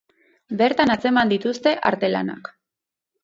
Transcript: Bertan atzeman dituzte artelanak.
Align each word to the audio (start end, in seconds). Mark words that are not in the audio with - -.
Bertan 0.61 0.93
atzeman 0.93 1.33
dituzte 1.33 1.75
artelanak. 1.91 2.49